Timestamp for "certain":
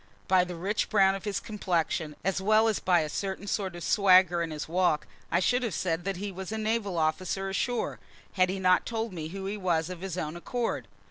3.07-3.45